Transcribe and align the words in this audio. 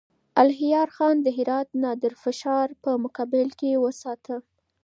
الهيار 0.41 0.87
خان 0.95 1.17
هرات 1.37 1.67
د 1.71 1.75
نادرافشار 1.83 2.67
په 2.83 2.91
مقابل 3.03 3.47
کې 3.59 3.81
وساته. 3.83 4.35